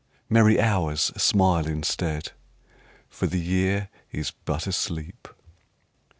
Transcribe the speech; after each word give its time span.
Merry 0.31 0.59
Hours, 0.59 1.11
smile 1.15 1.67
instead, 1.67 2.31
For 3.07 3.27
the 3.27 3.39
Year 3.39 3.89
is 4.11 4.31
but 4.31 4.65
asleep. 4.65 5.27